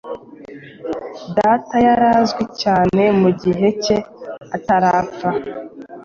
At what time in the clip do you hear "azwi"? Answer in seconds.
2.19-2.43